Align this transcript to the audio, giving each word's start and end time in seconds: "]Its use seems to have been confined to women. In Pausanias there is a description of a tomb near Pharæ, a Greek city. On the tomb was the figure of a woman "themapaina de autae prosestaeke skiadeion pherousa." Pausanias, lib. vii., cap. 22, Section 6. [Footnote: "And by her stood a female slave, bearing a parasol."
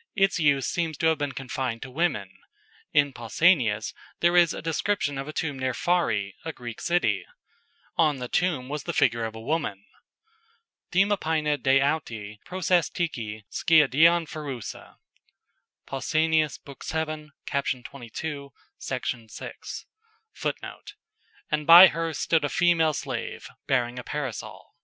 "]Its 0.16 0.38
use 0.40 0.66
seems 0.66 0.96
to 0.96 1.08
have 1.08 1.18
been 1.18 1.32
confined 1.32 1.82
to 1.82 1.90
women. 1.90 2.34
In 2.94 3.12
Pausanias 3.12 3.92
there 4.20 4.34
is 4.34 4.54
a 4.54 4.62
description 4.62 5.18
of 5.18 5.28
a 5.28 5.32
tomb 5.34 5.58
near 5.58 5.74
Pharæ, 5.74 6.32
a 6.42 6.54
Greek 6.54 6.80
city. 6.80 7.26
On 7.98 8.16
the 8.16 8.26
tomb 8.26 8.70
was 8.70 8.84
the 8.84 8.94
figure 8.94 9.26
of 9.26 9.34
a 9.34 9.40
woman 9.42 9.84
"themapaina 10.90 11.62
de 11.62 11.80
autae 11.80 12.38
prosestaeke 12.46 13.44
skiadeion 13.50 14.26
pherousa." 14.26 14.96
Pausanias, 15.86 16.58
lib. 16.66 16.82
vii., 16.82 17.30
cap. 17.44 17.66
22, 17.66 18.54
Section 18.78 19.28
6. 19.28 19.84
[Footnote: 20.32 20.94
"And 21.50 21.66
by 21.66 21.88
her 21.88 22.14
stood 22.14 22.42
a 22.42 22.48
female 22.48 22.94
slave, 22.94 23.50
bearing 23.66 23.98
a 23.98 24.02
parasol." 24.02 24.74